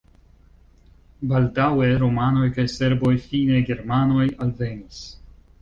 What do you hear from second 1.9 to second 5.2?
rumanoj kaj serboj, fine germanoj alvenis.